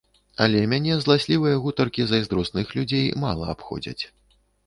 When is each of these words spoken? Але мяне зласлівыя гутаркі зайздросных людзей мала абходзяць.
Але 0.43 0.61
мяне 0.71 0.93
зласлівыя 1.01 1.59
гутаркі 1.65 2.07
зайздросных 2.11 2.73
людзей 2.79 3.05
мала 3.27 3.45
абходзяць. 3.57 4.03